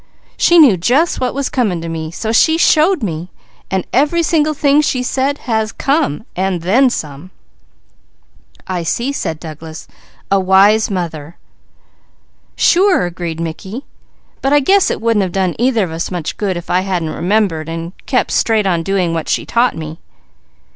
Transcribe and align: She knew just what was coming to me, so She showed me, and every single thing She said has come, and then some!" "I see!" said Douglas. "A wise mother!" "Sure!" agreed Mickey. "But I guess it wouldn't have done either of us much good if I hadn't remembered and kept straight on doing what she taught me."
She 0.35 0.57
knew 0.57 0.77
just 0.77 1.21
what 1.21 1.35
was 1.35 1.47
coming 1.49 1.79
to 1.81 1.87
me, 1.87 2.09
so 2.09 2.31
She 2.31 2.57
showed 2.57 3.03
me, 3.03 3.29
and 3.69 3.85
every 3.93 4.23
single 4.23 4.55
thing 4.55 4.81
She 4.81 5.03
said 5.03 5.37
has 5.45 5.71
come, 5.71 6.25
and 6.35 6.63
then 6.63 6.89
some!" 6.89 7.29
"I 8.65 8.81
see!" 8.81 9.11
said 9.11 9.39
Douglas. 9.39 9.87
"A 10.31 10.39
wise 10.39 10.89
mother!" 10.89 11.37
"Sure!" 12.55 13.05
agreed 13.05 13.39
Mickey. 13.39 13.85
"But 14.41 14.53
I 14.53 14.59
guess 14.59 14.89
it 14.89 15.01
wouldn't 15.01 15.21
have 15.21 15.31
done 15.33 15.53
either 15.59 15.83
of 15.83 15.91
us 15.91 16.09
much 16.09 16.35
good 16.35 16.57
if 16.57 16.71
I 16.71 16.79
hadn't 16.79 17.13
remembered 17.13 17.69
and 17.69 17.93
kept 18.07 18.31
straight 18.31 18.65
on 18.65 18.81
doing 18.81 19.13
what 19.13 19.29
she 19.29 19.45
taught 19.45 19.77
me." 19.77 19.99